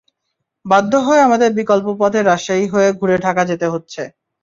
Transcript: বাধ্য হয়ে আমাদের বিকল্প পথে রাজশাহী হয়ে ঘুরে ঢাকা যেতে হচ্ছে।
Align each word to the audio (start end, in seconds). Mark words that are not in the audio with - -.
বাধ্য 0.65 0.93
হয়ে 0.99 1.21
আমাদের 1.21 1.49
বিকল্প 1.59 1.87
পথে 1.99 2.19
রাজশাহী 2.21 2.65
হয়ে 2.73 2.89
ঘুরে 2.99 3.15
ঢাকা 3.25 3.43
যেতে 3.51 3.67
হচ্ছে। 3.73 4.01